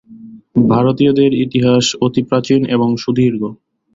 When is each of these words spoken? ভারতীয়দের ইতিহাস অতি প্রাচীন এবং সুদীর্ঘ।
ভারতীয়দের 0.69 1.31
ইতিহাস 1.45 1.85
অতি 2.01 2.21
প্রাচীন 2.23 2.61
এবং 2.65 2.89
সুদীর্ঘ। 2.97 3.41